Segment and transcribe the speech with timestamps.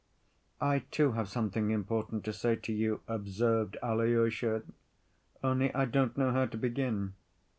[0.59, 4.63] "I too have something important to say to you," observed Alyosha,
[5.43, 7.13] "only I don't know how to begin."